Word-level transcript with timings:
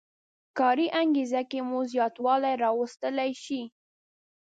کاري 0.57 0.87
انګېزه 1.01 1.41
کې 1.49 1.59
مو 1.67 1.79
زیاتوالی 1.91 2.53
راوستلی 2.63 3.31
شي. 3.43 3.61